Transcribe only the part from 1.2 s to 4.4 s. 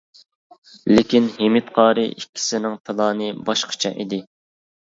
ھىمىت قارىي ئىككىسىنىڭ پىلانى باشقىچە ئىدى.